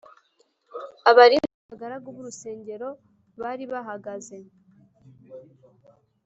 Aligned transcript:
Abarinzi 1.09 1.51
n’abagaragu 1.57 2.07
b’urusengero 2.15 2.89
bari 3.41 3.63
bahagaze 3.71 4.37